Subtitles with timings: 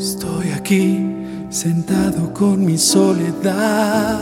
[0.00, 1.14] Estoy aquí
[1.50, 4.18] sentado con mi soledad.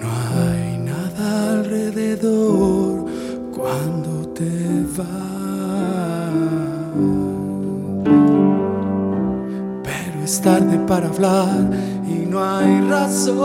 [0.00, 3.06] No hay nada alrededor
[3.54, 4.50] cuando te
[4.96, 5.06] vas.
[9.84, 11.70] Pero es tarde para hablar
[12.08, 13.38] y no hay razón.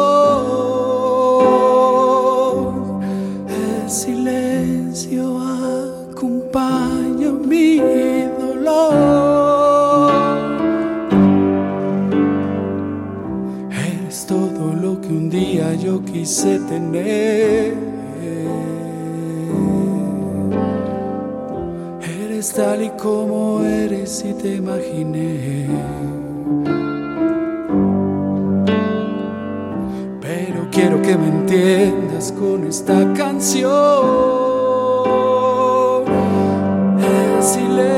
[3.47, 5.39] El silencio
[6.09, 8.02] acompaña mi dolor.
[15.33, 17.73] Día yo quise tener.
[22.21, 25.67] Eres tal y como eres y te imaginé.
[30.21, 33.71] Pero quiero que me entiendas con esta canción.
[36.99, 37.92] El silencio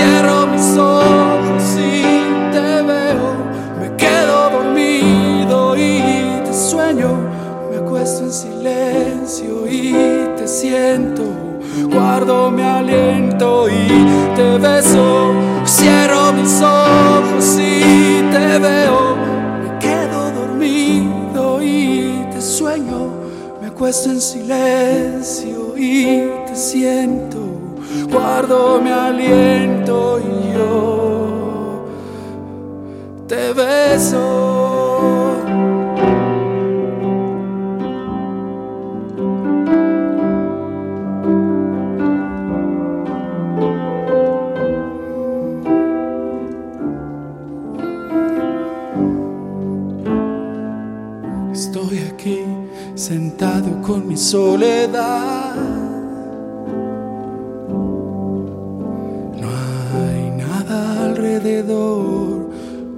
[0.00, 2.02] Cierro mis ojos y
[2.52, 3.34] te veo,
[3.78, 7.18] me quedo dormido y te sueño,
[7.70, 9.92] me acuesto en silencio y
[10.38, 11.24] te siento,
[11.92, 13.88] guardo mi aliento y
[14.36, 15.34] te beso.
[15.66, 19.16] Cierro mis ojos y te veo,
[19.62, 23.10] me quedo dormido y te sueño,
[23.60, 27.49] me acuesto en silencio y te siento,
[28.10, 31.86] guardo mi aliento y yo
[33.26, 34.50] te beso.
[51.52, 52.44] Estoy aquí
[52.94, 55.69] sentado con mi soledad.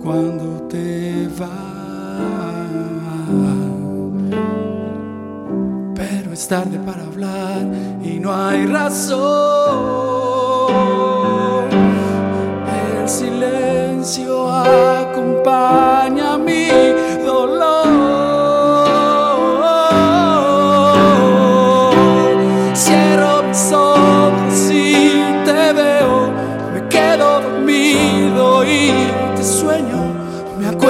[0.02, 1.48] Cuando te vas.
[5.94, 7.62] Pero es tarde para hablar
[8.02, 9.20] y no hay razón.
[12.66, 15.01] El silencio acompaña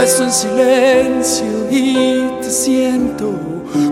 [0.02, 3.30] Me acuesto en silencio y te siento,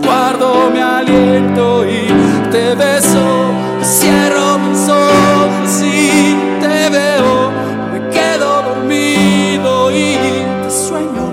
[0.03, 3.53] guardo mi aliento y te beso.
[3.81, 7.51] Cierro mis ojos y te veo,
[7.93, 10.17] me quedo dormido y
[10.63, 11.31] te sueño.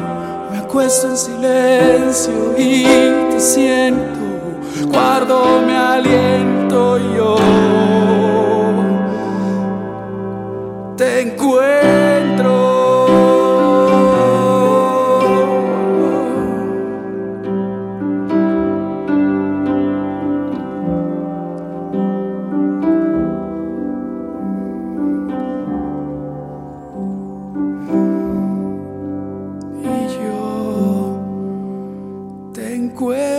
[0.52, 2.84] Me acuesto en silencio y
[3.32, 4.20] te siento,
[4.92, 7.77] guardo mi aliento y yo
[32.98, 33.37] recuerdo.